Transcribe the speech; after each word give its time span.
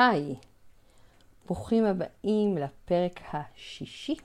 היי, 0.00 0.34
ברוכים 1.46 1.84
הבאים 1.84 2.58
לפרק 2.58 3.20
השישי 3.32 4.16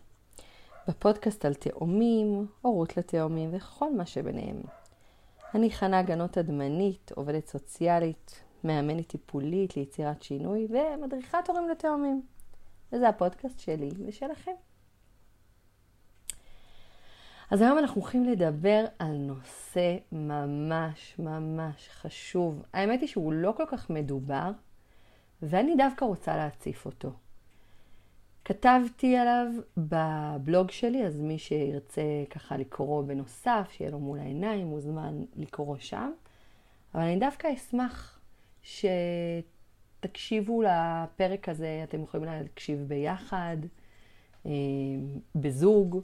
בפודקאסט 0.88 1.46
על 1.46 1.54
תאומים, 1.54 2.48
הורות 2.62 2.98
לתאומים 2.98 3.50
וכל 3.54 3.94
מה 3.94 4.06
שביניהם. 4.06 4.62
אני 5.56 5.72
חנה 5.72 6.02
גנות 6.02 6.38
אדמנית, 6.38 7.12
עובדת 7.16 7.48
סוציאלית, 7.48 8.44
מאמנת 8.64 9.08
טיפולית 9.08 9.78
ליצירת 9.78 10.24
שינוי 10.24 10.68
ומדריכת 10.70 11.48
הורים 11.48 11.70
לתאומים. 11.70 12.22
וזה 12.92 13.10
הפודקאסט 13.10 13.60
שלי 13.60 13.90
ושלכם. 14.08 14.56
אז 17.52 17.62
היום 17.62 17.78
אנחנו 17.78 18.02
הולכים 18.02 18.24
לדבר 18.24 18.86
על 19.00 19.18
נושא 19.18 19.98
ממש 20.12 21.16
ממש 21.20 21.90
חשוב. 21.90 22.64
האמת 22.74 23.02
היא 23.02 23.10
שהוא 23.10 23.34
לא 23.34 23.54
כל 23.58 23.66
כך 23.68 23.90
מדובר, 23.90 24.52
ואני 25.50 25.76
דווקא 25.76 26.06
רוצה 26.06 26.38
להציף 26.38 26.86
אותו. 26.86 27.12
כתבתי 28.46 29.18
עליו 29.18 29.48
בבלוג 29.78 30.72
שלי, 30.72 31.06
אז 31.06 31.20
מי 31.20 31.40
שירצה 31.40 32.02
ככה 32.30 32.58
לקרוא 32.58 33.04
בנוסף, 33.04 33.68
שיהיה 33.72 33.92
לו 33.92 34.00
מול 34.00 34.20
העיניים, 34.20 34.68
מוזמן 34.68 35.24
לקרוא 35.36 35.78
שם. 35.80 36.12
אבל 36.96 37.04
אני 37.04 37.20
דווקא 37.20 37.48
אשמח 37.54 38.20
שתקשיבו 40.02 40.62
לפרק 40.62 41.50
הזה, 41.50 41.82
אתם 41.84 42.04
יכולים 42.04 42.26
להקשיב 42.26 42.80
ביחד, 42.88 43.58
אה, 44.46 44.52
בזוג, 45.36 46.00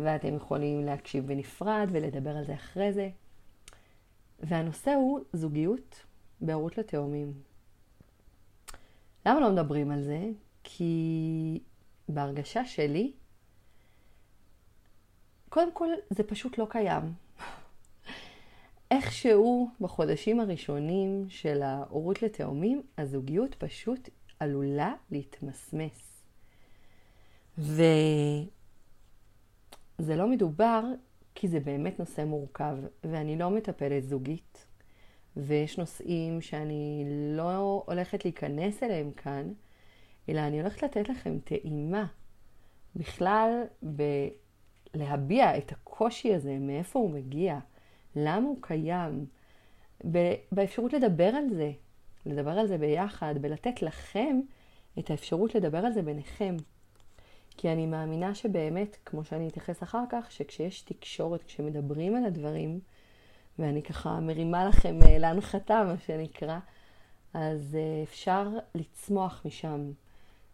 ואתם 0.00 0.34
יכולים 0.34 0.84
להקשיב 0.84 1.26
בנפרד 1.26 1.88
ולדבר 1.92 2.36
על 2.36 2.44
זה 2.44 2.54
אחרי 2.54 2.92
זה. 2.92 3.10
והנושא 4.40 4.94
הוא 4.94 5.20
זוגיות 5.32 6.04
בהורות 6.40 6.78
לתאומים. 6.78 7.32
למה 9.26 9.40
לא 9.40 9.50
מדברים 9.52 9.90
על 9.90 10.02
זה? 10.02 10.30
כי 10.64 11.60
בהרגשה 12.08 12.64
שלי, 12.64 13.12
קודם 15.48 15.72
כל 15.72 15.88
זה 16.10 16.22
פשוט 16.22 16.58
לא 16.58 16.66
קיים. 16.70 17.02
איכשהו 18.90 19.70
בחודשים 19.80 20.40
הראשונים 20.40 21.26
של 21.28 21.62
ההורות 21.62 22.22
לתאומים, 22.22 22.82
הזוגיות 22.98 23.54
פשוט 23.54 24.08
עלולה 24.40 24.94
להתמסמס. 25.10 26.22
וזה 27.58 28.46
לא 29.98 30.28
מדובר 30.28 30.84
כי 31.34 31.48
זה 31.48 31.60
באמת 31.60 31.98
נושא 31.98 32.24
מורכב, 32.24 32.76
ואני 33.04 33.38
לא 33.38 33.50
מטפלת 33.50 34.04
זוגית, 34.04 34.65
ויש 35.36 35.78
נושאים 35.78 36.40
שאני 36.40 37.04
לא 37.36 37.84
הולכת 37.86 38.24
להיכנס 38.24 38.82
אליהם 38.82 39.10
כאן, 39.10 39.52
אלא 40.28 40.40
אני 40.40 40.60
הולכת 40.60 40.82
לתת 40.82 41.08
לכם 41.08 41.38
טעימה 41.38 42.06
בכלל 42.96 43.62
בלהביע 44.94 45.58
את 45.58 45.72
הקושי 45.72 46.34
הזה, 46.34 46.58
מאיפה 46.58 46.98
הוא 46.98 47.10
מגיע, 47.10 47.58
למה 48.16 48.46
הוא 48.46 48.58
קיים, 48.60 49.26
באפשרות 50.52 50.92
לדבר 50.92 51.26
על 51.28 51.48
זה, 51.48 51.72
לדבר 52.26 52.50
על 52.50 52.66
זה 52.66 52.78
ביחד, 52.78 53.34
בלתת 53.40 53.82
לכם 53.82 54.40
את 54.98 55.10
האפשרות 55.10 55.54
לדבר 55.54 55.78
על 55.78 55.92
זה 55.92 56.02
ביניכם. 56.02 56.56
כי 57.56 57.72
אני 57.72 57.86
מאמינה 57.86 58.34
שבאמת, 58.34 58.96
כמו 59.04 59.24
שאני 59.24 59.48
אתייחס 59.48 59.82
אחר 59.82 60.02
כך, 60.08 60.32
שכשיש 60.32 60.82
תקשורת, 60.82 61.42
כשמדברים 61.42 62.16
על 62.16 62.24
הדברים, 62.24 62.80
ואני 63.58 63.82
ככה 63.82 64.20
מרימה 64.20 64.64
לכם 64.64 64.98
אה, 65.02 65.18
להנחתה, 65.18 65.84
מה 65.86 65.98
שנקרא, 66.06 66.58
אז 67.34 67.74
אה, 67.74 68.02
אפשר 68.02 68.48
לצמוח 68.74 69.42
משם 69.44 69.90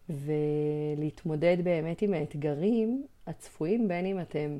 ולהתמודד 0.09 1.57
באמת 1.63 2.01
עם 2.01 2.13
האתגרים 2.13 3.05
הצפויים, 3.27 3.87
בין 3.87 4.05
אם 4.05 4.19
אתם 4.19 4.59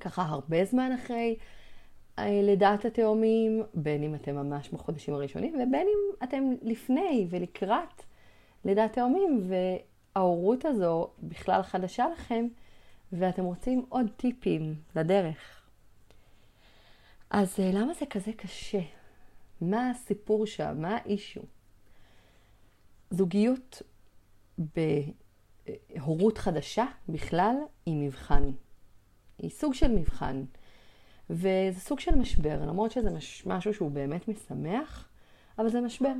ככה 0.00 0.22
הרבה 0.22 0.64
זמן 0.64 0.92
אחרי 0.92 1.36
אה, 2.18 2.40
לידת 2.42 2.84
התאומים, 2.84 3.62
בין 3.74 4.02
אם 4.02 4.14
אתם 4.14 4.34
ממש 4.34 4.68
בחודשים 4.68 5.14
הראשונים, 5.14 5.54
ובין 5.54 5.86
אם 5.86 6.26
אתם 6.28 6.44
לפני 6.62 7.26
ולקראת 7.30 8.02
לידת 8.64 8.92
תאומים, 8.92 9.50
וההורות 10.14 10.64
הזו 10.64 11.08
בכלל 11.22 11.62
חדשה 11.62 12.06
לכם, 12.12 12.46
ואתם 13.12 13.44
רוצים 13.44 13.84
עוד 13.88 14.06
טיפים 14.16 14.74
לדרך. 14.96 15.63
אז 17.30 17.60
אה, 17.60 17.70
למה 17.72 17.94
זה 17.94 18.06
כזה 18.06 18.32
קשה? 18.32 18.80
מה 19.60 19.90
הסיפור 19.90 20.46
שם? 20.46 20.74
מה 20.78 20.96
האישו? 20.96 21.40
זוגיות 23.10 23.82
בהורות 24.58 26.38
חדשה 26.38 26.84
בכלל 27.08 27.56
היא 27.86 28.06
מבחן. 28.06 28.50
היא 29.38 29.50
סוג 29.50 29.74
של 29.74 29.92
מבחן. 29.92 30.44
וזה 31.30 31.80
סוג 31.80 32.00
של 32.00 32.14
משבר, 32.14 32.60
למרות 32.62 32.90
שזה 32.90 33.10
מש, 33.10 33.46
משהו 33.46 33.74
שהוא 33.74 33.90
באמת 33.90 34.28
משמח, 34.28 35.08
אבל 35.58 35.68
זה 35.68 35.80
משבר. 35.80 36.12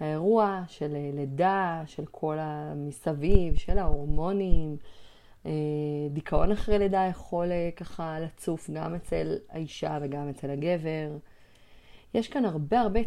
האירוע 0.00 0.62
של 0.68 0.94
אה, 0.94 1.10
לידה, 1.14 1.82
של 1.86 2.06
כל 2.06 2.36
המסביב, 2.38 3.54
של 3.56 3.78
ההורמונים, 3.78 4.70
אה, 4.70 4.86
דיכאון 6.10 6.52
אחרי 6.52 6.78
לידה 6.78 7.06
יכול 7.10 7.52
אה, 7.52 7.70
ככה 7.76 8.20
לצוף 8.20 8.70
גם 8.70 8.94
אצל 8.94 9.36
האישה 9.48 9.98
וגם 10.02 10.28
אצל 10.28 10.50
הגבר. 10.50 11.16
יש 12.14 12.28
כאן 12.28 12.44
הרבה 12.44 12.80
הרבה 12.80 13.00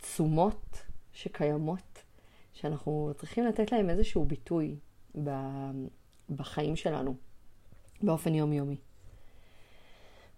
תשומות 0.00 0.84
שקיימות, 1.12 2.02
שאנחנו 2.52 3.12
צריכים 3.16 3.46
לתת 3.46 3.72
להם 3.72 3.90
איזשהו 3.90 4.24
ביטוי 4.24 4.76
בחיים 6.30 6.76
שלנו, 6.76 7.14
באופן 8.02 8.34
יומיומי. 8.34 8.76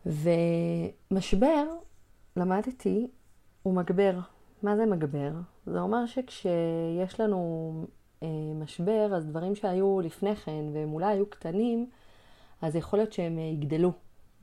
ומשבר, 0.06 1.64
למדתי, 2.36 3.10
הוא 3.62 3.74
מגבר. 3.74 4.18
מה 4.62 4.76
זה 4.76 4.86
מגבר? 4.86 5.32
זה 5.66 5.80
אומר 5.80 6.06
שכשיש 6.06 7.20
לנו 7.20 7.72
אה, 7.82 7.97
משבר, 8.54 9.10
אז 9.14 9.26
דברים 9.26 9.54
שהיו 9.54 10.00
לפני 10.00 10.36
כן, 10.36 10.64
והם 10.72 10.92
אולי 10.92 11.06
היו 11.14 11.26
קטנים, 11.26 11.86
אז 12.62 12.76
יכול 12.76 12.98
להיות 12.98 13.12
שהם 13.12 13.38
אה, 13.38 13.42
יגדלו 13.42 13.92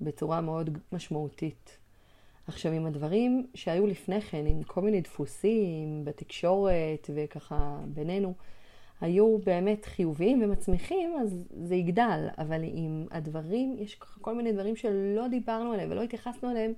בצורה 0.01 0.41
מאוד 0.41 0.69
משמעותית. 0.91 1.77
עכשיו, 2.47 2.71
עם 2.71 2.85
הדברים 2.85 3.47
שהיו 3.53 3.87
לפני 3.87 4.21
כן, 4.21 4.45
עם 4.45 4.63
כל 4.63 4.81
מיני 4.81 5.01
דפוסים 5.01 6.05
בתקשורת 6.05 7.09
וככה 7.15 7.79
בינינו, 7.87 8.33
היו 9.01 9.37
באמת 9.37 9.85
חיוביים 9.85 10.43
ומצמיחים, 10.43 11.15
אז 11.21 11.37
זה 11.63 11.75
יגדל. 11.75 12.27
אבל 12.37 12.63
אם 12.63 13.07
הדברים, 13.11 13.75
יש 13.79 13.95
כל 13.95 14.35
מיני 14.35 14.51
דברים 14.51 14.75
שלא 14.75 15.27
דיברנו 15.27 15.71
עליהם 15.71 15.91
ולא 15.91 16.01
התייחסנו 16.01 16.51
אליהם, 16.51 16.73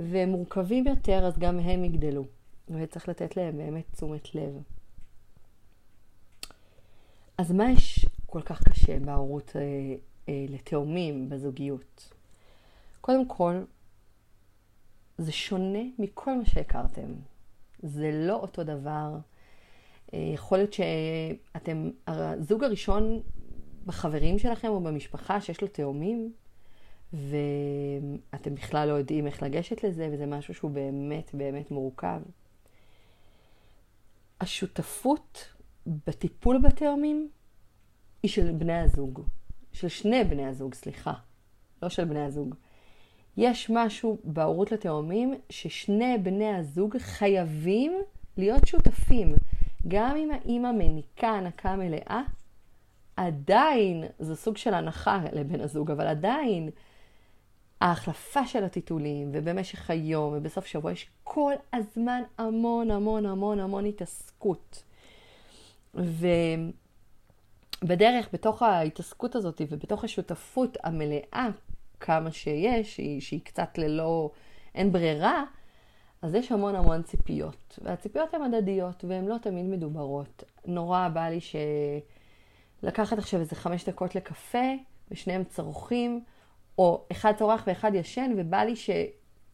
והם 0.00 0.28
מורכבים 0.28 0.86
יותר, 0.86 1.26
אז 1.26 1.38
גם 1.38 1.58
הם 1.58 1.84
יגדלו. 1.84 2.24
וצריך 2.70 3.08
לתת 3.08 3.36
להם 3.36 3.56
באמת 3.56 3.84
תשומת 3.92 4.34
לב. 4.34 4.62
אז 7.38 7.52
מה 7.52 7.70
יש 7.70 8.06
כל 8.26 8.42
כך 8.42 8.62
קשה 8.68 8.98
בהורות 8.98 9.52
אה, 9.56 9.62
אה, 10.28 10.44
לתאומים 10.48 11.28
בזוגיות? 11.28 12.12
קודם 13.00 13.28
כל, 13.28 13.62
זה 15.18 15.32
שונה 15.32 15.82
מכל 15.98 16.38
מה 16.38 16.44
שהכרתם. 16.44 17.14
זה 17.82 18.10
לא 18.12 18.34
אותו 18.34 18.64
דבר. 18.64 19.16
אה, 20.14 20.30
יכול 20.34 20.58
להיות 20.58 20.72
שאתם, 20.72 21.90
הזוג 22.06 22.64
הראשון 22.64 23.20
בחברים 23.86 24.38
שלכם 24.38 24.68
או 24.68 24.80
במשפחה 24.80 25.40
שיש 25.40 25.62
לו 25.62 25.68
תאומים, 25.68 26.32
ואתם 27.12 28.54
בכלל 28.54 28.88
לא 28.88 28.92
יודעים 28.92 29.26
איך 29.26 29.42
לגשת 29.42 29.84
לזה, 29.84 30.08
וזה 30.12 30.26
משהו 30.26 30.54
שהוא 30.54 30.70
באמת 30.70 31.34
באמת 31.34 31.70
מורכב. 31.70 32.20
השותפות 34.40 35.55
בטיפול 35.86 36.58
בתאומים 36.58 37.28
היא 38.22 38.30
של 38.30 38.52
בני 38.52 38.78
הזוג, 38.78 39.20
של 39.72 39.88
שני 39.88 40.24
בני 40.24 40.46
הזוג, 40.46 40.74
סליחה, 40.74 41.12
לא 41.82 41.88
של 41.88 42.04
בני 42.04 42.24
הזוג. 42.24 42.54
יש 43.36 43.70
משהו 43.70 44.18
בהורות 44.24 44.72
לתאומים 44.72 45.34
ששני 45.50 46.18
בני 46.22 46.54
הזוג 46.54 46.98
חייבים 46.98 47.92
להיות 48.36 48.66
שותפים. 48.66 49.34
גם 49.88 50.16
אם 50.16 50.30
האימא 50.30 50.72
מניקה 50.72 51.28
הנקה 51.28 51.76
מלאה, 51.76 52.22
עדיין, 53.16 54.04
זה 54.18 54.36
סוג 54.36 54.56
של 54.56 54.74
הנחה 54.74 55.24
לבן 55.32 55.60
הזוג, 55.60 55.90
אבל 55.90 56.06
עדיין 56.06 56.70
ההחלפה 57.80 58.46
של 58.46 58.64
הטיטולים, 58.64 59.30
ובמשך 59.32 59.90
היום, 59.90 60.34
ובסוף 60.36 60.66
שבוע, 60.66 60.92
יש 60.92 61.10
כל 61.24 61.52
הזמן 61.72 62.22
המון 62.38 62.90
המון 62.90 63.26
המון 63.26 63.60
המון 63.60 63.84
התעסקות. 63.84 64.82
ובדרך, 67.82 68.28
בתוך 68.32 68.62
ההתעסקות 68.62 69.34
הזאת 69.34 69.60
ובתוך 69.70 70.04
השותפות 70.04 70.76
המלאה, 70.84 71.48
כמה 72.00 72.30
שיש, 72.30 72.96
שהיא, 72.96 73.20
שהיא 73.20 73.40
קצת 73.44 73.78
ללא, 73.78 74.30
אין 74.74 74.92
ברירה, 74.92 75.44
אז 76.22 76.34
יש 76.34 76.52
המון 76.52 76.74
המון 76.74 77.02
ציפיות, 77.02 77.78
והציפיות 77.82 78.34
הן 78.34 78.42
הדדיות, 78.42 79.04
והן 79.08 79.24
לא 79.24 79.36
תמיד 79.42 79.66
מדוברות. 79.66 80.44
נורא 80.66 81.08
בא 81.08 81.28
לי 81.28 81.40
ש... 81.40 81.56
לקחת 82.82 83.18
עכשיו 83.18 83.40
איזה 83.40 83.56
חמש 83.56 83.84
דקות 83.88 84.14
לקפה, 84.14 84.68
ושניהם 85.10 85.44
צורכים, 85.44 86.24
או 86.78 87.04
אחד 87.12 87.32
צורח 87.38 87.64
ואחד 87.66 87.94
ישן, 87.94 88.32
ובא 88.36 88.58
לי 88.58 88.76
ש... 88.76 88.90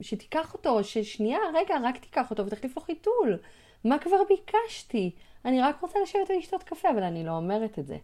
שתיקח 0.01 0.55
אותו, 0.55 0.85
ששנייה, 0.85 1.39
רגע, 1.55 1.75
רק 1.85 1.99
תיקח 1.99 2.31
אותו 2.31 2.47
ותחליף 2.47 2.77
לו 2.77 2.83
חיתול. 2.83 3.39
מה 3.85 3.99
כבר 3.99 4.17
ביקשתי? 4.29 5.11
אני 5.45 5.61
רק 5.61 5.81
רוצה 5.81 5.99
לשבת 6.03 6.31
ולשתות 6.31 6.63
קפה, 6.63 6.91
אבל 6.91 7.03
אני 7.03 7.25
לא 7.25 7.37
אומרת 7.37 7.79
את 7.79 7.87
זה. 7.87 7.99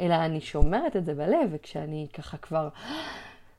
אלא 0.00 0.14
אני 0.14 0.40
שומרת 0.40 0.96
את 0.96 1.04
זה 1.04 1.14
בלב, 1.14 1.48
וכשאני 1.52 2.06
ככה 2.12 2.36
כבר, 2.36 2.68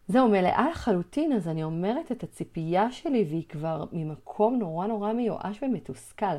זהו, 0.08 0.30
מלאה 0.30 0.70
לחלוטין, 0.72 1.34
אז 1.34 1.48
אני 1.48 1.64
אומרת 1.64 2.12
את 2.12 2.24
הציפייה 2.24 2.92
שלי, 2.92 3.26
והיא 3.30 3.48
כבר 3.50 3.86
ממקום 3.92 4.60
נורא 4.60 4.88
נורא 4.88 5.14
מיואש 5.14 5.64
ומתוסכל. 5.64 6.36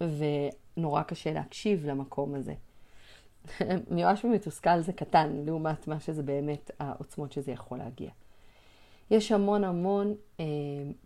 ונורא 0.00 1.02
קשה 1.02 1.32
להקשיב 1.32 1.86
למקום 1.86 2.34
הזה. 2.34 2.54
מיואש 3.90 4.24
ומתוסכל 4.24 4.80
זה 4.80 4.92
קטן, 4.92 5.32
לעומת 5.44 5.88
מה 5.88 6.00
שזה 6.00 6.22
באמת 6.22 6.70
העוצמות 6.78 7.32
שזה 7.32 7.52
יכול 7.52 7.78
להגיע. 7.78 8.10
יש 9.10 9.32
המון 9.32 9.64
המון 9.64 10.14
אה, 10.40 10.44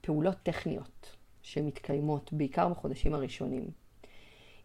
פעולות 0.00 0.36
טכניות 0.42 1.16
שמתקיימות, 1.42 2.32
בעיקר 2.32 2.68
בחודשים 2.68 3.14
הראשונים. 3.14 3.81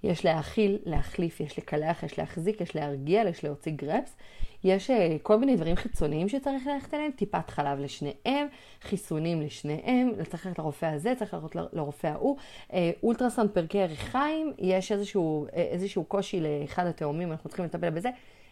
יש 0.03 0.25
להאכיל, 0.25 0.77
להחליף, 0.85 1.39
יש 1.39 1.57
לקלח, 1.57 2.03
יש 2.03 2.19
להחזיק, 2.19 2.61
יש 2.61 2.75
להרגיע, 2.75 3.23
יש 3.29 3.43
להוציא 3.43 3.71
גרפס. 3.71 4.15
יש 4.63 4.89
אה, 4.89 5.17
כל 5.23 5.39
מיני 5.39 5.55
דברים 5.55 5.75
חיצוניים 5.75 6.29
שצריך 6.29 6.67
ללכת 6.67 6.93
אליהם, 6.93 7.11
טיפת 7.11 7.49
חלב 7.49 7.79
לשניהם, 7.79 8.47
חיסונים 8.81 9.41
לשניהם, 9.41 10.11
צריך 10.29 10.45
ללכת 10.45 10.59
לרופא 10.59 10.85
הזה, 10.85 11.13
צריך 11.17 11.33
ללכת 11.33 11.55
לרופא 11.73 12.07
ההוא, 12.07 12.37
אה, 12.73 12.91
אולטרסאונד 13.03 13.49
פרקי 13.49 13.77
ירכיים, 13.77 14.53
יש 14.57 14.91
איזשהו, 14.91 15.45
אה, 15.45 15.61
איזשהו 15.61 16.03
קושי 16.03 16.39
לאחד 16.39 16.85
התאומים, 16.85 17.31
אנחנו 17.31 17.49
צריכים 17.49 17.65
לטפל 17.65 17.89
בזה. 17.89 18.09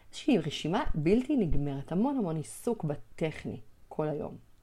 איזושהי 0.09 0.37
רשימה 0.37 0.83
בלתי 0.95 1.35
נגמרת, 1.35 1.91
המון 1.91 2.17
המון 2.17 2.35
עיסוק 2.35 2.83
בטכני 2.83 3.57
כל 3.87 4.09
היום. 4.09 4.54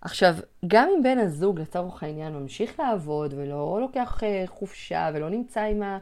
עכשיו, 0.00 0.34
גם 0.66 0.88
אם 0.96 1.02
בן 1.02 1.18
הזוג 1.18 1.60
לצורך 1.60 2.02
העניין 2.02 2.32
ממשיך 2.32 2.80
לעבוד 2.80 3.34
ולא 3.36 3.78
לוקח 3.80 4.20
חופשה 4.46 5.10
ולא 5.14 5.30
נמצא 5.30 5.60
עם 5.60 5.82
ה... 5.82 5.98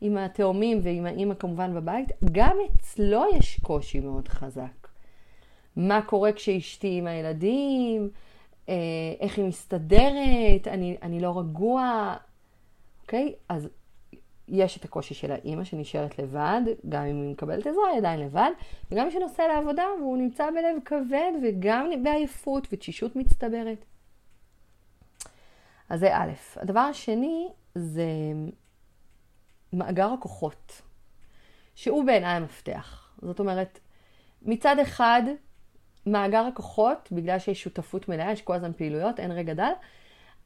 עם 0.00 0.16
התאומים 0.16 0.80
ועם 0.82 1.06
האימא 1.06 1.34
כמובן 1.34 1.74
בבית, 1.74 2.08
גם 2.32 2.56
אצלו 2.76 3.24
יש 3.38 3.60
קושי 3.60 4.00
מאוד 4.00 4.28
חזק. 4.28 4.88
מה 5.76 6.02
קורה 6.02 6.32
כשאשתי 6.32 6.98
עם 6.98 7.06
הילדים, 7.06 8.10
אה, 8.68 8.74
איך 9.20 9.38
היא 9.38 9.44
מסתדרת, 9.44 10.68
אני, 10.68 10.96
אני 11.02 11.20
לא 11.20 11.38
רגוע, 11.38 12.14
אוקיי? 13.02 13.34
אז 13.48 13.68
יש 14.48 14.76
את 14.76 14.84
הקושי 14.84 15.14
של 15.14 15.32
האימא 15.32 15.64
שנשארת 15.64 16.18
לבד, 16.18 16.60
גם 16.88 17.02
אם 17.02 17.22
היא 17.22 17.32
מקבלת 17.32 17.66
עזרה, 17.66 17.88
היא 17.90 17.98
עדיין 17.98 18.20
לבד, 18.20 18.50
וגם 18.90 19.06
מי 19.06 19.12
שנוסע 19.12 19.48
לעבודה 19.48 19.84
והוא 20.00 20.16
נמצא 20.16 20.50
בלב 20.50 20.82
כבד 20.84 21.32
וגם 21.42 21.90
בעייפות 22.02 22.68
ותשישות 22.72 23.16
מצטברת. 23.16 23.84
אז 25.88 26.00
זה 26.00 26.16
א'. 26.16 26.32
הדבר 26.56 26.80
השני 26.80 27.48
זה 27.74 28.06
מאגר 29.72 30.12
הכוחות, 30.12 30.82
שהוא 31.74 32.04
בעיניי 32.04 32.36
המפתח. 32.36 33.12
זאת 33.22 33.40
אומרת, 33.40 33.78
מצד 34.42 34.78
אחד, 34.78 35.22
מאגר 36.06 36.44
הכוחות, 36.44 37.08
בגלל 37.12 37.38
שיש 37.38 37.62
שותפות 37.62 38.08
מלאה, 38.08 38.32
יש 38.32 38.42
כל 38.42 38.54
הזמן 38.54 38.72
פעילויות, 38.72 39.20
אין 39.20 39.30
רגע 39.30 39.54
דל, 39.54 39.72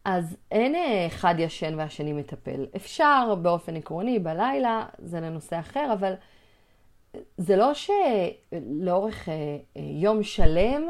אז 0.04 0.36
אין 0.50 0.74
אה, 0.74 1.06
אחד 1.06 1.34
ישן 1.38 1.74
והשני 1.78 2.12
מטפל. 2.12 2.66
אפשר 2.76 3.34
באופן 3.42 3.76
עקרוני 3.76 4.18
בלילה, 4.18 4.86
זה 4.98 5.20
לנושא 5.20 5.60
אחר, 5.60 5.92
אבל 5.92 6.14
זה 7.36 7.56
לא 7.56 7.72
שלאורך 7.74 9.28
אה, 9.28 9.34
אה, 9.76 9.82
יום 9.82 10.22
שלם 10.22 10.82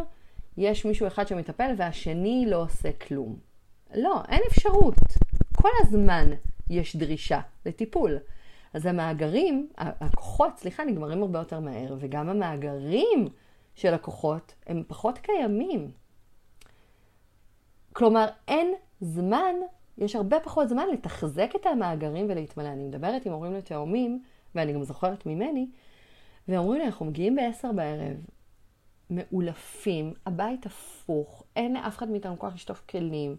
יש 0.56 0.84
מישהו 0.84 1.06
אחד 1.06 1.28
שמטפל 1.28 1.74
והשני 1.76 2.44
לא 2.48 2.62
עושה 2.62 2.92
כלום. 2.92 3.36
לא, 3.94 4.22
אין 4.28 4.42
אפשרות. 4.48 4.94
כל 5.56 5.68
הזמן 5.80 6.30
יש 6.70 6.96
דרישה 6.96 7.40
לטיפול. 7.66 8.18
אז 8.74 8.86
המאגרים, 8.86 9.68
הכוחות, 9.78 10.58
סליחה, 10.58 10.84
נגמרים 10.84 11.22
הרבה 11.22 11.38
יותר 11.38 11.60
מהר, 11.60 11.96
וגם 11.98 12.28
המאגרים 12.28 13.28
של 13.74 13.94
הכוחות 13.94 14.54
הם 14.66 14.82
פחות 14.88 15.18
קיימים. 15.18 15.90
כלומר, 17.92 18.26
אין 18.48 18.74
זמן, 19.02 19.54
יש 19.98 20.16
הרבה 20.16 20.40
פחות 20.40 20.68
זמן 20.68 20.86
לתחזק 20.92 21.50
את 21.56 21.66
המאגרים 21.66 22.26
ולהתמלא. 22.28 22.68
אני 22.68 22.84
מדברת 22.84 23.26
עם 23.26 23.32
הורים 23.32 23.54
לתאומים, 23.54 24.22
ואני 24.54 24.72
גם 24.72 24.82
זוכרת 24.82 25.26
ממני, 25.26 25.66
ואומרים 26.48 26.80
לי, 26.80 26.86
אנחנו 26.86 27.06
מגיעים 27.06 27.36
ב-10 27.36 27.72
בערב, 27.72 28.16
מאולפים, 29.10 30.12
הבית 30.26 30.66
הפוך, 30.66 31.44
אין 31.56 31.74
לאף 31.74 31.96
אחד 31.96 32.10
מאיתנו 32.10 32.38
כוח 32.38 32.54
לשטוף 32.54 32.82
כלים. 32.90 33.36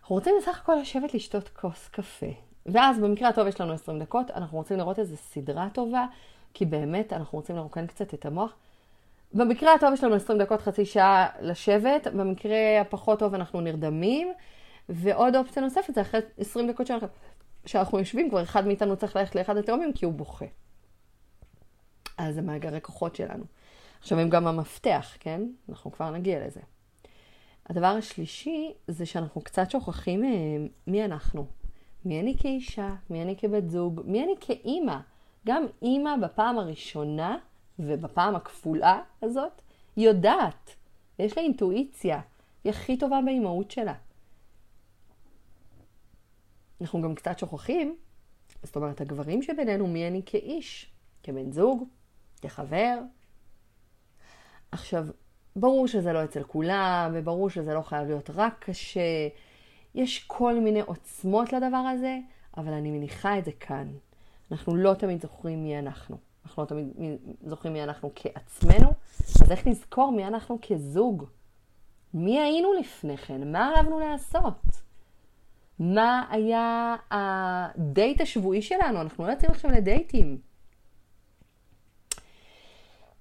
אנחנו 0.00 0.14
רוצים 0.14 0.34
בסך 0.40 0.60
הכל 0.60 0.74
לשבת 0.74 1.14
לשתות 1.14 1.48
כוס 1.48 1.88
קפה. 1.88 2.26
ואז 2.66 2.98
במקרה 2.98 3.28
הטוב 3.28 3.46
יש 3.46 3.60
לנו 3.60 3.72
20 3.72 3.98
דקות, 3.98 4.30
אנחנו 4.30 4.58
רוצים 4.58 4.78
לראות 4.78 4.98
איזו 4.98 5.16
סדרה 5.16 5.68
טובה, 5.72 6.06
כי 6.54 6.64
באמת 6.66 7.12
אנחנו 7.12 7.38
רוצים 7.38 7.56
לרוקן 7.56 7.86
קצת 7.86 8.14
את 8.14 8.26
המוח. 8.26 8.54
במקרה 9.34 9.74
הטוב 9.74 9.92
יש 9.92 10.04
לנו 10.04 10.14
20 10.14 10.38
דקות, 10.38 10.60
חצי 10.60 10.84
שעה 10.84 11.28
לשבת, 11.40 12.06
במקרה 12.06 12.80
הפחות 12.80 13.18
טוב 13.18 13.34
אנחנו 13.34 13.60
נרדמים, 13.60 14.32
ועוד 14.88 15.36
אופציה 15.36 15.62
נוספת 15.62 15.94
זה 15.94 16.00
אחרי 16.00 16.20
20 16.38 16.70
דקות 16.70 16.86
שאנחנו, 16.86 17.08
שאנחנו 17.66 17.98
יושבים, 17.98 18.30
כבר 18.30 18.42
אחד 18.42 18.66
מאיתנו 18.66 18.96
צריך 18.96 19.16
ללכת 19.16 19.34
לאחד 19.34 19.56
התאומים 19.56 19.92
כי 19.92 20.04
הוא 20.04 20.14
בוכה. 20.14 20.46
אז 22.18 22.34
זה 22.34 22.42
מאגרי 22.42 22.80
כוחות 22.80 23.16
שלנו. 23.16 23.44
עכשיו 24.00 24.18
הם 24.18 24.30
גם 24.30 24.46
המפתח, 24.46 25.16
כן? 25.20 25.42
אנחנו 25.68 25.92
כבר 25.92 26.10
נגיע 26.10 26.46
לזה. 26.46 26.60
הדבר 27.66 27.86
השלישי 27.86 28.72
זה 28.88 29.06
שאנחנו 29.06 29.40
קצת 29.40 29.70
שוכחים 29.70 30.24
אה, 30.24 30.30
מי 30.86 31.04
אנחנו. 31.04 31.46
מי 32.04 32.20
אני 32.20 32.36
כאישה, 32.38 32.94
מי 33.10 33.22
אני 33.22 33.36
כבת 33.36 33.70
זוג, 33.70 34.00
מי 34.04 34.24
אני 34.24 34.34
כאימא. 34.40 34.96
גם 35.46 35.66
אימא 35.82 36.16
בפעם 36.22 36.58
הראשונה 36.58 37.38
ובפעם 37.78 38.36
הכפולה 38.36 39.00
הזאת 39.22 39.62
יודעת, 39.96 40.74
יש 41.18 41.36
לה 41.36 41.42
אינטואיציה, 41.42 42.20
היא 42.64 42.70
הכי 42.70 42.96
טובה 42.96 43.20
באימהות 43.24 43.70
שלה. 43.70 43.94
אנחנו 46.82 47.02
גם 47.02 47.14
קצת 47.14 47.38
שוכחים, 47.38 47.96
זאת 48.62 48.76
אומרת, 48.76 49.00
הגברים 49.00 49.42
שבינינו, 49.42 49.86
מי 49.86 50.06
אני 50.08 50.22
כאיש, 50.26 50.92
כבן 51.22 51.52
זוג, 51.52 51.84
כחבר. 52.42 52.98
עכשיו, 54.72 55.06
ברור 55.56 55.88
שזה 55.88 56.12
לא 56.12 56.24
אצל 56.24 56.42
כולם, 56.42 57.12
וברור 57.14 57.50
שזה 57.50 57.74
לא 57.74 57.82
חייב 57.82 58.08
להיות 58.08 58.30
רק 58.34 58.64
קשה. 58.64 59.28
יש 59.94 60.24
כל 60.26 60.60
מיני 60.60 60.80
עוצמות 60.80 61.52
לדבר 61.52 61.76
הזה, 61.76 62.18
אבל 62.56 62.72
אני 62.72 62.90
מניחה 62.90 63.38
את 63.38 63.44
זה 63.44 63.52
כאן. 63.52 63.88
אנחנו 64.52 64.76
לא 64.76 64.94
תמיד 64.94 65.22
זוכרים 65.22 65.64
מי 65.64 65.78
אנחנו. 65.78 66.16
אנחנו 66.44 66.62
לא 66.62 66.68
תמיד 66.68 66.88
זוכרים 67.46 67.72
מי 67.72 67.82
אנחנו 67.82 68.10
כעצמנו, 68.14 68.92
אז 69.42 69.50
איך 69.50 69.66
נזכור 69.66 70.12
מי 70.12 70.26
אנחנו 70.26 70.58
כזוג? 70.68 71.24
מי 72.14 72.40
היינו 72.40 72.72
לפני 72.80 73.16
כן? 73.16 73.52
מה 73.52 73.72
אהבנו 73.76 74.00
לעשות? 74.00 74.82
מה 75.82 76.26
היה 76.30 76.96
הדייט 77.10 78.20
השבועי 78.20 78.62
שלנו? 78.62 79.00
אנחנו 79.00 79.26
לא 79.26 79.30
יוצאים 79.30 79.50
עכשיו 79.50 79.70
לדייטים. 79.70 80.38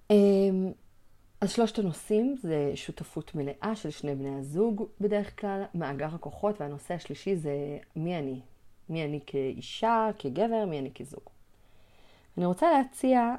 אמ, 0.09 0.71
אז 1.41 1.51
שלושת 1.51 1.79
הנושאים 1.79 2.35
זה 2.41 2.71
שותפות 2.75 3.35
מלאה 3.35 3.71
של 3.75 3.89
שני 3.89 4.15
בני 4.15 4.39
הזוג 4.39 4.87
בדרך 5.01 5.39
כלל, 5.39 5.63
מאגר 5.75 6.15
הכוחות, 6.15 6.61
והנושא 6.61 6.93
השלישי 6.93 7.35
זה 7.35 7.77
מי 7.95 8.17
אני. 8.17 8.39
מי 8.89 9.05
אני 9.05 9.19
כאישה, 9.25 10.09
כגבר, 10.19 10.65
מי 10.65 10.79
אני 10.79 10.91
כזוג. 10.93 11.23
אני 12.37 12.45
רוצה 12.45 12.71
להציע 12.71 13.35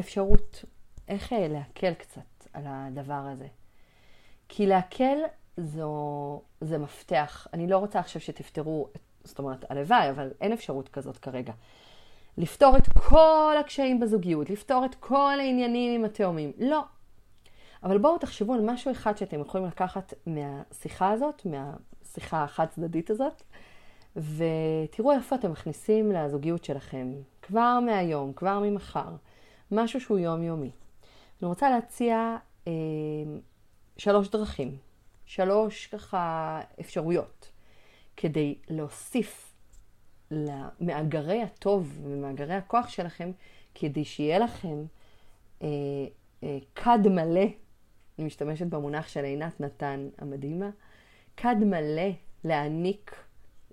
אפשרות 0.00 0.64
איך 1.08 1.32
אה, 1.32 1.48
להקל 1.48 1.94
קצת 1.94 2.46
על 2.52 2.62
הדבר 2.66 3.22
הזה. 3.32 3.46
כי 4.48 4.66
להקל 4.66 5.18
זו, 5.56 6.42
זה 6.60 6.78
מפתח. 6.78 7.46
אני 7.52 7.66
לא 7.66 7.78
רוצה 7.78 7.98
עכשיו 7.98 8.20
שתפתרו, 8.22 8.88
זאת 9.24 9.38
אומרת, 9.38 9.70
הלוואי, 9.70 10.10
אבל 10.10 10.30
אין 10.40 10.52
אפשרות 10.52 10.88
כזאת 10.88 11.18
כרגע. 11.18 11.52
לפתור 12.38 12.76
את 12.76 12.88
כל 12.88 13.54
הקשיים 13.60 14.00
בזוגיות, 14.00 14.50
לפתור 14.50 14.84
את 14.84 14.94
כל 14.94 15.36
העניינים 15.40 16.00
עם 16.00 16.04
התאומים. 16.04 16.52
לא, 16.58 16.82
אבל 17.82 17.98
בואו 17.98 18.18
תחשבו 18.18 18.54
על 18.54 18.60
משהו 18.64 18.90
אחד 18.90 19.16
שאתם 19.16 19.40
יכולים 19.40 19.66
לקחת 19.66 20.14
מהשיחה 20.26 21.10
הזאת, 21.10 21.46
מהשיחה 21.46 22.44
החד 22.44 22.66
צדדית 22.66 23.10
הזאת, 23.10 23.42
ותראו 24.16 25.12
איפה 25.12 25.36
אתם 25.36 25.52
מכניסים 25.52 26.12
לזוגיות 26.12 26.64
שלכם, 26.64 27.12
כבר 27.42 27.80
מהיום, 27.80 28.32
כבר 28.32 28.58
ממחר, 28.58 29.16
משהו 29.70 30.00
שהוא 30.00 30.18
יומיומי. 30.18 30.70
אני 31.42 31.48
רוצה 31.48 31.70
להציע 31.70 32.36
אה, 32.68 32.72
שלוש 33.96 34.28
דרכים 34.28 34.76
שלוש 35.26 35.86
ככה 35.86 36.60
אפשרויות 36.80 37.50
כדי 38.16 38.58
להוסיף 38.68 39.54
למאגרי 40.30 41.42
הטוב 41.42 42.00
ומאגרי 42.02 42.54
הכוח 42.54 42.88
שלכם, 42.88 43.30
כדי 43.74 44.04
שיהיה 44.04 44.38
לכם 44.38 44.84
אה, 45.62 45.68
אה, 46.42 46.58
כד 46.74 46.98
מלא, 47.08 47.46
אני 48.18 48.26
משתמשת 48.26 48.66
במונח 48.66 49.08
של 49.08 49.24
עינת 49.24 49.60
נתן 49.60 50.08
המדהימה, 50.18 50.70
כד 51.36 51.56
מלא 51.60 52.10
להעניק 52.44 53.24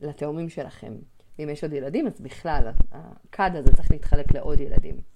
לתאומים 0.02 0.50
שלכם. 0.50 0.94
אם 1.40 1.50
יש 1.50 1.64
עוד 1.64 1.74
ילדים, 1.74 2.08
אז 2.08 2.22
בכלל, 2.22 2.72
הכד 2.92 3.52
הזה 3.54 3.76
צריך 3.76 3.92
להתחלק 3.92 4.34
לעוד 4.34 4.60
ילדים. 4.60 5.11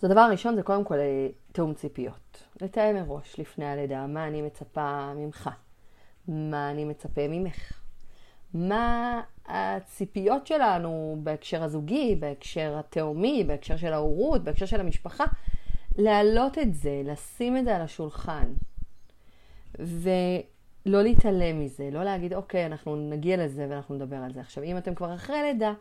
אז 0.00 0.04
הדבר 0.04 0.20
הראשון 0.20 0.54
זה 0.56 0.62
קודם 0.62 0.84
כל 0.84 0.98
אה, 0.98 1.28
תאום 1.52 1.74
ציפיות. 1.74 2.44
לתאם 2.60 2.94
מראש 2.94 3.40
לפני 3.40 3.66
הלידה, 3.66 4.06
מה 4.06 4.26
אני 4.26 4.42
מצפה 4.42 5.14
ממך, 5.14 5.50
מה 6.28 6.70
אני 6.70 6.84
מצפה 6.84 7.28
ממך, 7.28 7.72
מה 8.54 9.20
הציפיות 9.46 10.46
שלנו 10.46 11.16
בהקשר 11.22 11.62
הזוגי, 11.62 12.16
בהקשר 12.16 12.76
התאומי, 12.78 13.44
בהקשר 13.46 13.76
של 13.76 13.92
ההורות, 13.92 14.44
בהקשר 14.44 14.66
של 14.66 14.80
המשפחה, 14.80 15.24
להעלות 15.98 16.58
את 16.58 16.74
זה, 16.74 17.02
לשים 17.04 17.56
את 17.56 17.64
זה 17.64 17.76
על 17.76 17.82
השולחן. 17.82 18.52
ולא 19.78 21.02
להתעלם 21.02 21.60
מזה, 21.60 21.88
לא 21.92 22.04
להגיד, 22.04 22.34
אוקיי, 22.34 22.66
אנחנו 22.66 22.96
נגיע 22.96 23.44
לזה 23.44 23.66
ואנחנו 23.70 23.94
נדבר 23.94 24.16
על 24.16 24.32
זה. 24.32 24.40
עכשיו, 24.40 24.64
אם 24.64 24.76
אתם 24.76 24.94
כבר 24.94 25.14
אחרי 25.14 25.42
לידה, 25.42 25.72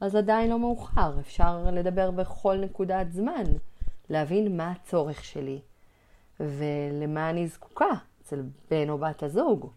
אז 0.00 0.14
עדיין 0.14 0.50
לא 0.50 0.58
מאוחר, 0.58 1.20
אפשר 1.20 1.64
לדבר 1.72 2.10
בכל 2.10 2.56
נקודת 2.56 3.12
זמן, 3.12 3.44
להבין 4.10 4.56
מה 4.56 4.70
הצורך 4.70 5.24
שלי 5.24 5.60
ולמה 6.40 7.30
אני 7.30 7.48
זקוקה 7.48 7.90
אצל 8.22 8.42
בן 8.70 8.90
או 8.90 8.98
בת 8.98 9.22
הזוג. 9.22 9.70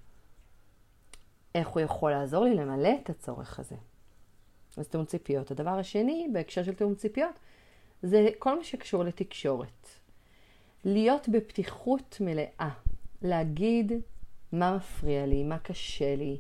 איך 1.55 1.67
הוא 1.67 1.81
יכול 1.81 2.11
לעזור 2.11 2.43
לי 2.43 2.55
למלא 2.55 2.89
את 3.03 3.09
הצורך 3.09 3.59
הזה. 3.59 3.75
אז 4.77 4.87
תאום 4.87 5.05
ציפיות. 5.05 5.51
הדבר 5.51 5.69
השני, 5.79 6.27
בהקשר 6.33 6.63
של 6.63 6.73
תאום 6.73 6.95
ציפיות, 6.95 7.39
זה 8.03 8.29
כל 8.39 8.57
מה 8.57 8.63
שקשור 8.63 9.03
לתקשורת. 9.03 9.87
להיות 10.85 11.29
בפתיחות 11.29 12.17
מלאה, 12.19 12.69
להגיד 13.21 13.91
מה 14.51 14.75
מפריע 14.75 15.25
לי, 15.25 15.43
מה 15.43 15.59
קשה 15.59 16.15
לי, 16.15 16.39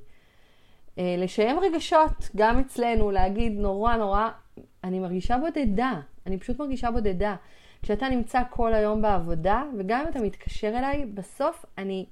לשיים 0.97 1.59
רגשות, 1.59 2.29
גם 2.35 2.59
אצלנו, 2.59 3.11
להגיד 3.11 3.59
נורא 3.59 3.95
נורא, 3.95 4.29
אני 4.83 4.99
מרגישה 4.99 5.37
בודדה, 5.37 5.99
אני 6.25 6.37
פשוט 6.37 6.59
מרגישה 6.59 6.91
בודדה. 6.91 7.35
כשאתה 7.81 8.09
נמצא 8.09 8.41
כל 8.49 8.73
היום 8.73 9.01
בעבודה, 9.01 9.63
וגם 9.77 10.01
אם 10.01 10.07
אתה 10.07 10.21
מתקשר 10.21 10.67
אליי, 10.67 11.05
בסוף 11.05 11.65
אני 11.77 12.05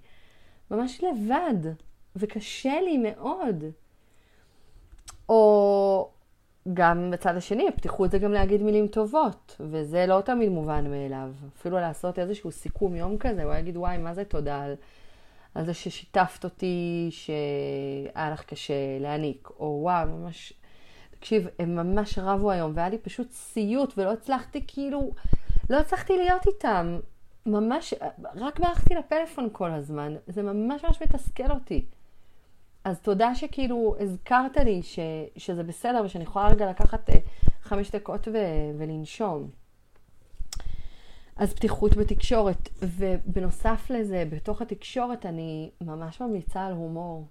ממש 0.72 1.04
לבד, 1.04 1.72
וקשה 2.16 2.82
לי 2.82 2.98
מאוד. 2.98 3.64
או 5.30 6.10
גם 6.74 7.12
בצד 7.12 7.36
השני, 7.36 7.68
הפתיחות 7.68 8.12
זה 8.12 8.20
גם 8.20 8.32
להגיד 8.32 8.62
מילים 8.62 8.88
טובות, 8.88 9.56
וזה 9.60 10.06
לא 10.06 10.22
תמיד 10.22 10.50
מובן 10.50 10.92
מאליו. 10.92 11.32
אפילו 11.58 11.80
לעשות 11.80 12.20
איזשהו 12.20 12.52
סיכום 12.52 12.96
יום 12.96 13.18
כזה, 13.18 13.44
הוא 13.44 13.54
יגיד, 13.54 13.78
וואי, 13.78 13.98
מה 13.98 14.14
זה 14.14 14.24
תודה 14.24 14.62
על, 14.62 14.76
על 15.56 15.66
זה 15.66 15.74
ששיתפת 15.74 16.44
אותי 16.44 17.10
שהיה 17.12 18.30
לך 18.32 18.44
קשה 18.46 19.00
להעניק, 19.00 19.50
או 19.60 19.80
וואו, 19.82 20.08
ממש, 20.08 20.54
תקשיב, 21.12 21.48
הם 21.60 21.76
ממש 21.76 22.20
רבו 22.20 22.52
היום, 22.52 22.72
והיה 22.76 22.90
לי 22.90 22.98
פשוט 22.98 23.32
סיוט, 23.32 23.94
ולא 23.98 24.12
הצלחתי 24.12 24.64
כאילו, 24.68 25.12
לא 25.70 25.78
הצלחתי 25.78 26.18
להיות 26.18 26.48
איתם. 26.48 27.00
ממש, 27.46 27.94
רק 28.36 28.60
ברחתי 28.60 28.96
לפלאפון 28.96 29.50
כל 29.52 29.72
הזמן, 29.72 30.16
זה 30.28 30.44
ממש 30.44 30.84
ממש 30.84 31.02
מתסכל 31.02 31.52
אותי. 31.52 31.86
אז 32.84 33.00
תודה 33.00 33.36
שכאילו 33.36 33.96
הזכרת 34.00 34.58
לי 34.58 34.84
ש, 34.84 35.00
שזה 35.38 35.64
בסדר 35.64 36.02
ושאני 36.06 36.24
יכולה 36.24 36.48
רגע 36.48 36.70
לקחת 36.70 37.10
uh, 37.10 37.14
חמש 37.62 37.92
דקות 37.92 38.28
ו, 38.28 38.38
ולנשום. 38.78 39.61
אז 41.36 41.54
פתיחות 41.54 41.98
בתקשורת, 41.98 42.70
ובנוסף 42.82 43.90
לזה, 43.90 44.24
בתוך 44.30 44.62
התקשורת 44.62 45.26
אני 45.26 45.70
ממש 45.82 46.22
ממליצה 46.22 46.66
על 46.66 46.74
הומור. 46.74 47.28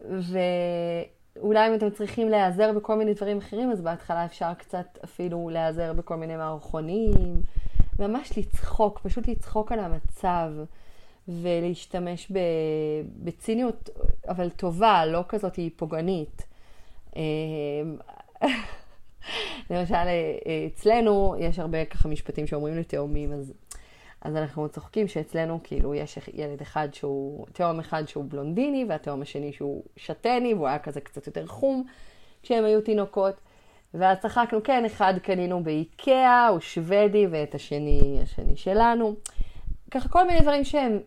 ואולי 0.00 1.68
אם 1.68 1.74
אתם 1.74 1.90
צריכים 1.90 2.28
להיעזר 2.28 2.72
בכל 2.72 2.94
מיני 2.94 3.14
דברים 3.14 3.38
אחרים, 3.38 3.70
אז 3.70 3.80
בהתחלה 3.80 4.24
אפשר 4.24 4.54
קצת 4.54 4.98
אפילו 5.04 5.48
להיעזר 5.52 5.92
בכל 5.92 6.16
מיני 6.16 6.36
מערכונים, 6.36 7.12
ממש 7.98 8.38
לצחוק, 8.38 8.98
פשוט 8.98 9.28
לצחוק 9.28 9.72
על 9.72 9.78
המצב. 9.78 10.50
ולהשתמש 11.28 12.32
בציניות, 13.22 13.90
אבל 14.28 14.50
טובה, 14.50 15.06
לא 15.06 15.24
כזאת 15.28 15.56
היא 15.56 15.70
פוגענית. 15.76 16.46
למשל, 19.70 19.94
אצלנו 20.66 21.34
יש 21.38 21.58
הרבה 21.58 21.84
ככה 21.84 22.08
משפטים 22.08 22.46
שאומרים 22.46 22.78
לתאומים, 22.78 23.32
אז, 23.32 23.52
אז 24.20 24.36
אנחנו 24.36 24.68
צוחקים 24.68 25.08
שאצלנו 25.08 25.60
כאילו 25.64 25.94
יש 25.94 26.18
ילד 26.34 26.60
אחד 26.60 26.88
שהוא, 26.92 27.46
תאום 27.52 27.80
אחד 27.80 28.08
שהוא 28.08 28.24
בלונדיני, 28.28 28.84
והתאום 28.88 29.22
השני 29.22 29.52
שהוא 29.52 29.82
שתני, 29.96 30.54
והוא 30.54 30.66
היה 30.68 30.78
כזה 30.78 31.00
קצת 31.00 31.26
יותר 31.26 31.46
חום 31.46 31.84
כשהם 32.42 32.64
היו 32.64 32.80
תינוקות. 32.80 33.34
ואז 33.94 34.18
צחקנו, 34.18 34.62
כן, 34.62 34.84
אחד 34.84 35.14
קנינו 35.22 35.62
באיקאה, 35.62 36.48
הוא 36.48 36.60
שוודי, 36.60 37.26
ואת 37.30 37.54
השני, 37.54 38.18
השני 38.22 38.56
שלנו. 38.56 39.14
ככה 39.90 40.08
כל 40.08 40.26
מיני 40.26 40.40
דברים 40.40 40.64
שהם, 40.64 40.98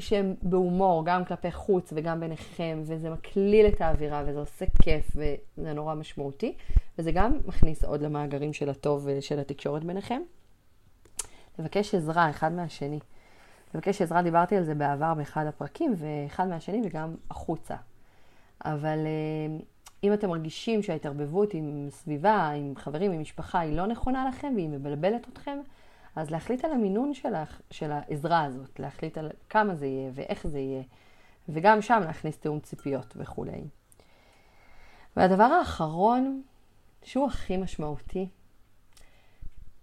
שהם 0.00 0.34
בהומור, 0.42 1.02
גם 1.06 1.24
כלפי 1.24 1.52
חוץ 1.52 1.92
וגם 1.96 2.20
ביניכם, 2.20 2.82
וזה 2.82 3.10
מקליל 3.10 3.66
את 3.66 3.80
האווירה 3.80 4.22
וזה 4.26 4.38
עושה 4.38 4.64
כיף 4.82 5.10
וזה 5.16 5.72
נורא 5.72 5.94
משמעותי, 5.94 6.54
וזה 6.98 7.12
גם 7.12 7.38
מכניס 7.46 7.84
עוד 7.84 8.02
למאגרים 8.02 8.52
של 8.52 8.68
הטוב 8.68 9.02
ושל 9.06 9.38
התקשורת 9.38 9.84
ביניכם. 9.84 10.22
לבקש 11.58 11.94
עזרה 11.94 12.30
אחד 12.30 12.52
מהשני. 12.52 12.98
לבקש 13.74 14.02
עזרה, 14.02 14.22
דיברתי 14.22 14.56
על 14.56 14.64
זה 14.64 14.74
בעבר 14.74 15.14
באחד 15.14 15.46
הפרקים, 15.46 15.94
ואחד 15.96 16.48
מהשני 16.48 16.82
וגם 16.84 17.14
החוצה. 17.30 17.76
אבל 18.64 18.98
אה, 18.98 19.56
אם 20.04 20.12
אתם 20.12 20.28
מרגישים 20.28 20.82
שההתערבבות 20.82 21.54
עם 21.54 21.86
סביבה, 21.90 22.48
עם 22.48 22.72
חברים, 22.76 23.12
עם 23.12 23.20
משפחה, 23.20 23.60
היא 23.60 23.76
לא 23.76 23.86
נכונה 23.86 24.28
לכם 24.28 24.52
והיא 24.54 24.68
מבלבלת 24.68 25.28
אתכם, 25.32 25.58
אז 26.16 26.30
להחליט 26.30 26.64
על 26.64 26.72
המינון 26.72 27.14
שלך, 27.14 27.60
של 27.70 27.92
העזרה 27.92 28.44
הזאת, 28.44 28.80
להחליט 28.80 29.18
על 29.18 29.30
כמה 29.48 29.74
זה 29.74 29.86
יהיה 29.86 30.10
ואיך 30.14 30.46
זה 30.46 30.58
יהיה, 30.58 30.82
וגם 31.48 31.82
שם 31.82 32.00
להכניס 32.04 32.38
תיאום 32.38 32.60
ציפיות 32.60 33.14
וכולי. 33.16 33.64
והדבר 35.16 35.44
האחרון, 35.44 36.42
שהוא 37.02 37.26
הכי 37.26 37.56
משמעותי, 37.56 38.28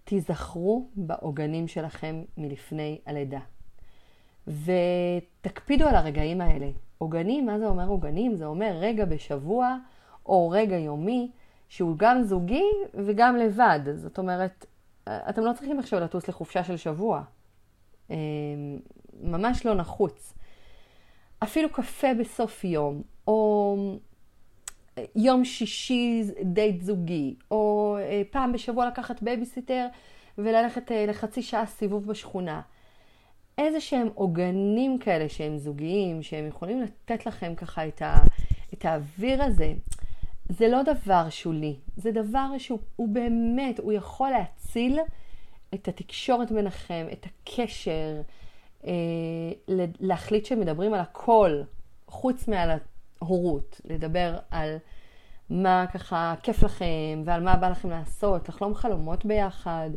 תיזכרו 0.04 0.88
בעוגנים 0.96 1.68
שלכם 1.68 2.22
מלפני 2.36 3.00
הלידה. 3.06 3.40
ותקפידו 4.46 5.86
על 5.86 5.94
הרגעים 5.94 6.40
האלה. 6.40 6.70
עוגנים, 6.98 7.46
מה 7.46 7.58
זה 7.58 7.66
אומר 7.66 7.88
עוגנים? 7.88 8.36
זה 8.36 8.46
אומר 8.46 8.72
רגע 8.80 9.04
בשבוע 9.04 9.76
או 10.26 10.50
רגע 10.50 10.78
יומי 10.78 11.30
שהוא 11.68 11.94
גם 11.98 12.22
זוגי 12.22 12.70
וגם 12.94 13.36
לבד. 13.36 13.80
זאת 13.94 14.18
אומרת, 14.18 14.66
אתם 15.10 15.44
לא 15.44 15.52
צריכים 15.52 15.78
עכשיו 15.78 16.00
לטוס 16.00 16.28
לחופשה 16.28 16.64
של 16.64 16.76
שבוע. 16.76 17.22
אמ, 18.10 18.16
ממש 19.22 19.66
לא 19.66 19.74
נחוץ. 19.74 20.34
אפילו 21.42 21.68
קפה 21.72 22.14
בסוף 22.20 22.64
יום, 22.64 23.02
או 23.26 23.76
יום 25.16 25.44
שישי 25.44 26.22
דייט 26.42 26.80
זוגי, 26.80 27.34
או 27.50 27.96
אה, 28.00 28.22
פעם 28.30 28.52
בשבוע 28.52 28.86
לקחת 28.86 29.22
בייביסיטר 29.22 29.86
וללכת 30.38 30.92
אה, 30.92 31.06
לחצי 31.06 31.42
שעה 31.42 31.66
סיבוב 31.66 32.06
בשכונה. 32.06 32.60
איזה 33.58 33.80
שהם 33.80 34.08
עוגנים 34.14 34.98
כאלה 34.98 35.28
שהם 35.28 35.58
זוגיים, 35.58 36.22
שהם 36.22 36.46
יכולים 36.46 36.80
לתת 36.80 37.26
לכם 37.26 37.54
ככה 37.54 37.88
את, 37.88 38.02
ה, 38.02 38.14
את 38.74 38.84
האוויר 38.84 39.42
הזה. 39.42 39.72
זה 40.50 40.68
לא 40.68 40.82
דבר 40.82 41.30
שולי, 41.30 41.76
זה 41.96 42.12
דבר 42.12 42.58
שהוא 42.58 43.08
באמת, 43.08 43.78
הוא 43.78 43.92
יכול 43.92 44.30
להציל 44.30 44.98
את 45.74 45.88
התקשורת 45.88 46.52
ביניכם, 46.52 47.06
את 47.12 47.26
הקשר, 47.26 48.20
אה, 48.86 48.92
להחליט 50.00 50.44
שמדברים 50.44 50.94
על 50.94 51.00
הכל, 51.00 51.62
חוץ 52.06 52.48
מעל 52.48 52.70
ההורות, 53.20 53.80
לדבר 53.84 54.38
על 54.50 54.76
מה 55.50 55.84
ככה 55.94 56.34
כיף 56.42 56.62
לכם 56.62 57.22
ועל 57.24 57.42
מה 57.42 57.56
בא 57.56 57.68
לכם 57.68 57.90
לעשות, 57.90 58.48
לחלום 58.48 58.74
חלומות 58.74 59.24
ביחד, 59.24 59.90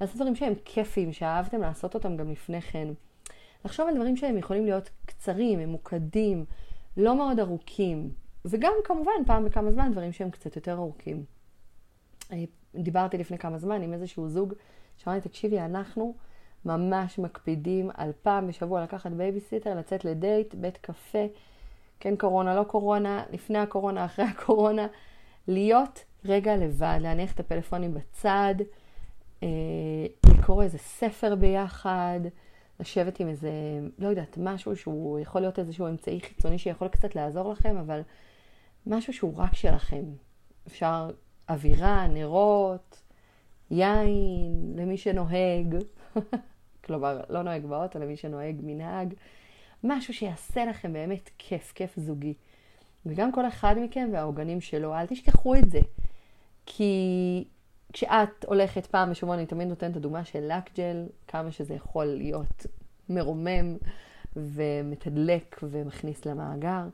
לעשות 0.00 0.16
דברים 0.16 0.36
שהם 0.36 0.54
כיפים, 0.64 1.12
שאהבתם 1.12 1.60
לעשות 1.60 1.94
אותם 1.94 2.16
גם 2.16 2.30
לפני 2.30 2.60
כן. 2.60 2.88
לחשוב 3.64 3.88
על 3.88 3.94
דברים 3.94 4.16
שהם 4.16 4.38
יכולים 4.38 4.64
להיות 4.64 4.90
קצרים, 5.06 5.58
ממוקדים, 5.58 6.44
לא 6.96 7.16
מאוד 7.16 7.40
ארוכים. 7.40 8.10
וגם 8.44 8.72
כמובן 8.84 9.24
פעם 9.26 9.44
בכמה 9.44 9.72
זמן 9.72 9.92
דברים 9.92 10.12
שהם 10.12 10.30
קצת 10.30 10.56
יותר 10.56 10.72
ארוכים. 10.72 11.24
אה, 12.32 12.44
דיברתי 12.74 13.18
לפני 13.18 13.38
כמה 13.38 13.58
זמן 13.58 13.82
עם 13.82 13.92
איזשהו 13.92 14.28
זוג 14.28 14.54
שאמר 14.96 15.14
לי, 15.14 15.20
תקשיבי, 15.20 15.60
אנחנו 15.60 16.14
ממש 16.64 17.18
מקפידים 17.18 17.90
על 17.94 18.12
פעם 18.22 18.46
בשבוע 18.46 18.82
לקחת 18.82 19.10
בייביסיטר, 19.10 19.74
לצאת 19.74 20.04
לדייט, 20.04 20.54
בית 20.54 20.76
קפה, 20.76 21.26
כן 22.00 22.16
קורונה, 22.16 22.54
לא 22.54 22.64
קורונה, 22.64 23.24
לפני 23.32 23.58
הקורונה, 23.58 24.04
אחרי 24.04 24.24
הקורונה, 24.24 24.86
להיות 25.48 26.04
רגע 26.24 26.56
לבד, 26.56 26.98
להניח 27.00 27.32
את 27.32 27.40
הפלאפונים 27.40 27.94
בצד, 27.94 28.54
אה, 29.42 29.48
לקרוא 30.26 30.62
איזה 30.62 30.78
ספר 30.78 31.34
ביחד, 31.34 32.20
לשבת 32.80 33.20
עם 33.20 33.28
איזה, 33.28 33.50
לא 33.98 34.08
יודעת, 34.08 34.38
משהו 34.40 34.76
שהוא 34.76 35.18
יכול 35.18 35.40
להיות 35.40 35.58
איזשהו 35.58 35.88
אמצעי 35.88 36.20
חיצוני 36.20 36.58
שיכול 36.58 36.88
קצת 36.88 37.14
לעזור 37.14 37.52
לכם, 37.52 37.76
אבל 37.76 38.00
משהו 38.86 39.12
שהוא 39.12 39.36
רק 39.36 39.54
שלכם. 39.54 40.04
אפשר 40.66 41.10
אווירה, 41.48 42.06
נרות, 42.06 43.02
יין, 43.70 44.74
למי 44.76 44.96
שנוהג, 44.96 45.76
כלומר, 46.84 47.20
לא 47.28 47.42
נוהג 47.42 47.66
באוטו, 47.66 47.98
למי 47.98 48.16
שנוהג 48.16 48.56
מנהג, 48.62 49.14
משהו 49.84 50.14
שיעשה 50.14 50.64
לכם 50.64 50.92
באמת 50.92 51.30
כיף, 51.38 51.72
כיף 51.72 51.96
זוגי. 51.96 52.34
וגם 53.06 53.32
כל 53.32 53.48
אחד 53.48 53.74
מכם 53.78 54.08
והעוגנים 54.12 54.60
שלו, 54.60 54.94
אל 54.94 55.06
תשכחו 55.06 55.54
את 55.54 55.70
זה. 55.70 55.80
כי 56.66 57.44
כשאת 57.92 58.44
הולכת 58.44 58.86
פעם 58.86 59.10
בשבוע, 59.10 59.34
אני 59.34 59.46
תמיד 59.46 59.68
נותנת 59.68 59.90
את 59.90 59.96
הדוגמה 59.96 60.24
של 60.24 60.52
לקג'ל, 60.56 61.06
כמה 61.26 61.52
שזה 61.52 61.74
יכול 61.74 62.04
להיות 62.04 62.66
מרומם 63.08 63.76
ומתדלק 64.36 65.60
ומכניס 65.62 66.26
למאגר. 66.26 66.88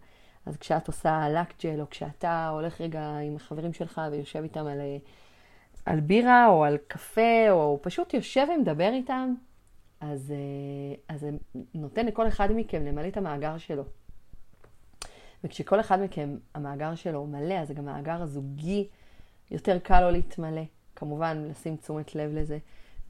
אז 0.46 0.56
כשאת 0.56 0.86
עושה 0.86 1.28
לקג'ל, 1.28 1.80
או 1.80 1.90
כשאתה 1.90 2.48
הולך 2.48 2.80
רגע 2.80 3.16
עם 3.16 3.36
החברים 3.36 3.72
שלך 3.72 4.00
ויושב 4.10 4.42
איתם 4.42 4.66
על, 4.66 4.80
על 5.86 6.00
בירה 6.00 6.46
או 6.46 6.64
על 6.64 6.76
קפה, 6.86 7.50
או 7.50 7.78
פשוט 7.82 8.14
יושב 8.14 8.46
ומדבר 8.56 8.90
איתם, 8.92 9.34
אז, 10.00 10.34
אז 11.08 11.20
זה 11.20 11.30
נותן 11.74 12.06
לכל 12.06 12.28
אחד 12.28 12.48
מכם 12.52 12.84
למלא 12.84 13.08
את 13.08 13.16
המאגר 13.16 13.58
שלו. 13.58 13.84
וכשכל 15.44 15.80
אחד 15.80 16.00
מכם, 16.02 16.36
המאגר 16.54 16.94
שלו 16.94 17.26
מלא, 17.26 17.54
אז 17.54 17.70
גם 17.70 17.84
מאגר 17.84 18.22
הזוגי 18.22 18.88
יותר 19.50 19.78
קל 19.78 20.00
לו 20.00 20.10
להתמלא. 20.10 20.62
כמובן, 20.96 21.44
לשים 21.50 21.76
תשומת 21.76 22.14
לב 22.14 22.30
לזה. 22.34 22.58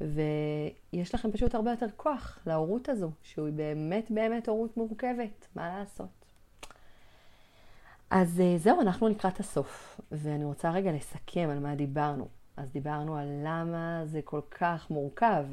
ויש 0.01 1.15
לכם 1.15 1.33
פשוט 1.33 1.55
הרבה 1.55 1.71
יותר 1.71 1.87
כוח 1.97 2.39
להורות 2.47 2.89
הזו, 2.89 3.11
שהיא 3.23 3.53
באמת 3.53 4.11
באמת 4.11 4.49
הורות 4.49 4.77
מורכבת, 4.77 5.49
מה 5.57 5.79
לעשות. 5.79 6.25
אז 8.11 8.41
אה, 8.41 8.59
זהו, 8.59 8.81
אנחנו 8.81 9.09
לקראת 9.09 9.41
הסוף, 9.41 10.01
ואני 10.13 10.45
רוצה 10.45 10.71
רגע 10.71 10.93
לסכם 10.93 11.49
על 11.53 11.59
מה 11.59 11.75
דיברנו. 11.75 12.29
אז 12.57 12.71
דיברנו 12.73 13.17
על 13.17 13.29
למה 13.45 14.03
זה 14.05 14.21
כל 14.25 14.41
כך 14.51 14.91
מורכב 14.91 15.45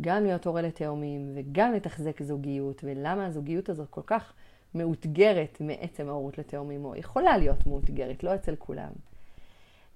גם 0.00 0.22
להיות 0.22 0.46
הורה 0.46 0.62
לתאומים 0.62 1.32
וגם 1.34 1.72
לתחזק 1.72 2.22
זוגיות, 2.22 2.84
ולמה 2.84 3.26
הזוגיות 3.26 3.68
הזאת 3.68 3.88
כל 3.90 4.02
כך 4.06 4.32
מאותגרת 4.74 5.60
מעצם 5.60 6.08
ההורות 6.08 6.38
לתאומים, 6.38 6.84
או 6.84 6.96
יכולה 6.96 7.38
להיות 7.38 7.66
מאותגרת, 7.66 8.24
לא 8.24 8.34
אצל 8.34 8.56
כולם. 8.56 8.92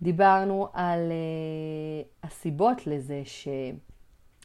דיברנו 0.03 0.69
על 0.73 1.01
uh, 1.11 2.27
הסיבות 2.27 2.87
לזה, 2.87 3.23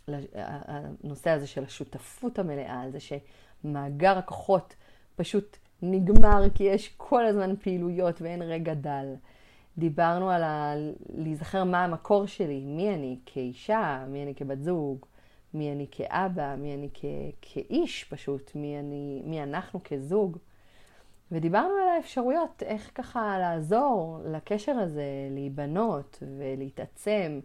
שהנושא 0.08 1.30
הזה 1.30 1.48
של 1.48 1.64
השותפות 1.64 2.40
המלאה, 2.40 2.82
על 2.82 2.92
זה 2.92 2.98
שמאגר 3.00 4.18
הכוחות 4.18 4.76
פשוט 5.16 5.58
נגמר 5.82 6.50
כי 6.54 6.64
יש 6.64 6.94
כל 6.98 7.26
הזמן 7.26 7.56
פעילויות 7.56 8.22
ואין 8.22 8.42
רגע 8.42 8.74
דל. 8.74 9.16
דיברנו 9.78 10.30
על 10.30 10.44
ה... 10.44 10.74
להיזכר 11.10 11.64
מה 11.64 11.84
המקור 11.84 12.26
שלי, 12.26 12.66
מי 12.66 12.94
אני 12.94 13.20
כאישה, 13.26 14.06
מי 14.08 14.24
אני 14.24 14.36
כבת 14.36 14.62
זוג, 14.62 15.06
מי 15.54 15.72
אני 15.72 15.88
כאבא, 15.92 16.56
מי 16.56 16.74
אני 16.74 16.90
כ... 16.94 17.06
כאיש 17.42 18.04
פשוט, 18.04 18.52
מי, 18.56 18.80
אני... 18.80 19.22
מי 19.26 19.44
אנחנו 19.44 19.80
כזוג. 19.84 20.38
ודיברנו 21.32 21.74
על 21.74 21.90
האפשרויות, 21.90 22.64
איך 22.64 22.92
ככה 22.96 23.38
לעזור 23.40 24.20
לקשר 24.26 24.72
הזה 24.72 25.04
להיבנות 25.32 26.24
ולהתעצם 26.38 27.40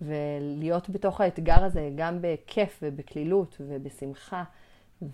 ולהיות 0.00 0.90
בתוך 0.90 1.20
האתגר 1.20 1.64
הזה 1.64 1.90
גם 1.96 2.18
בכיף 2.20 2.78
ובקלילות 2.82 3.56
ובשמחה 3.60 4.44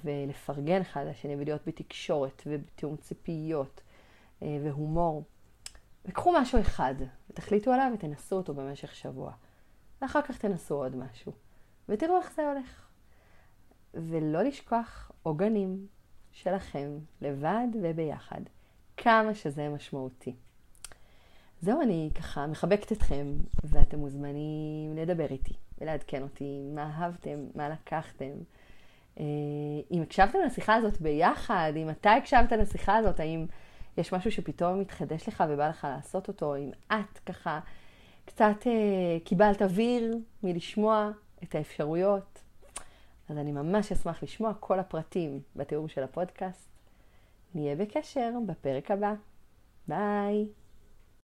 ולפרגן 0.05 0.81
אחד 0.81 1.05
לשני 1.07 1.37
ולהיות 1.37 1.61
בתקשורת 1.66 2.42
ובתיאום 2.46 2.96
ציפיות 2.96 3.81
אה, 4.42 4.59
והומור. 4.64 5.24
וקחו 6.05 6.33
משהו 6.33 6.61
אחד 6.61 6.94
ותחליטו 7.31 7.72
עליו 7.72 7.90
ותנסו 7.94 8.37
אותו 8.37 8.55
במשך 8.55 8.94
שבוע. 8.94 9.33
ואחר 10.02 10.22
כך 10.22 10.38
תנסו 10.38 10.74
עוד 10.74 10.96
משהו 10.96 11.33
ותראו 11.88 12.16
איך 12.16 12.33
זה 12.33 12.50
הולך. 12.50 12.88
ולא 13.94 14.42
לשכוח 14.42 15.11
עוגנים. 15.22 15.87
שלכם, 16.37 16.99
לבד 17.22 17.66
וביחד. 17.83 18.40
כמה 18.96 19.35
שזה 19.35 19.68
משמעותי. 19.68 20.35
זהו, 21.61 21.83
אני 21.83 22.11
ככה 22.14 22.46
מחבקת 22.46 22.92
אתכם, 22.92 23.27
ואתם 23.64 23.99
מוזמנים 23.99 24.96
לדבר 24.96 25.27
איתי 25.31 25.55
ולעדכן 25.79 26.22
אותי 26.22 26.70
מה 26.75 26.83
אהבתם, 26.83 27.38
מה 27.55 27.68
לקחתם. 27.68 28.31
אה, 29.20 29.25
אם 29.90 30.03
הקשבתם 30.03 30.38
לשיחה 30.46 30.75
הזאת 30.75 31.01
ביחד, 31.01 31.72
אם 31.77 31.90
אתה 31.90 32.12
הקשבת 32.12 32.53
לשיחה 32.53 32.96
הזאת, 32.96 33.20
האם 33.20 33.46
יש 33.99 34.12
משהו 34.12 34.31
שפתאום 34.31 34.81
מתחדש 34.81 35.29
לך 35.29 35.44
ובא 35.49 35.68
לך 35.68 35.87
לעשות 35.90 36.29
אותו, 36.29 36.57
אם 36.57 36.70
את 36.92 37.18
ככה 37.18 37.61
קצת 38.25 38.66
אה, 38.66 39.18
קיבלת 39.25 39.62
אוויר 39.62 40.18
מלשמוע 40.42 41.11
את 41.42 41.55
האפשרויות, 41.55 42.36
אז 43.28 43.38
אני 43.38 43.52
ממש 43.52 43.92
אשמח 43.92 44.22
לשמוע 44.22 44.54
כל 44.60 44.78
הפרטים 44.78 45.40
בתיאור 45.56 45.88
של 45.88 46.02
הפודקאסט. 46.02 46.68
נהיה 47.54 47.76
בקשר 47.76 48.30
בפרק 48.46 48.90
הבא. 48.90 49.14
ביי. 49.88 50.46